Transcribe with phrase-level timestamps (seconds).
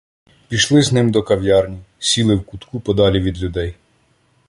[0.47, 3.75] Пішли з ним до кав'ярні, сіли в кутку подалі від людей.